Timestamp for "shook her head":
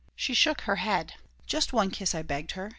0.33-1.13